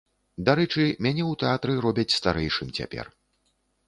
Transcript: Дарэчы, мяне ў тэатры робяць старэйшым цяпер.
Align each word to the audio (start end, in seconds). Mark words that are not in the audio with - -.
Дарэчы, 0.45 0.85
мяне 1.05 1.23
ў 1.25 1.33
тэатры 1.43 1.75
робяць 1.85 2.15
старэйшым 2.21 2.73
цяпер. 2.79 3.05